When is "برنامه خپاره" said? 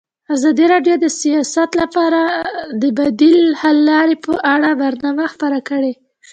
4.81-5.59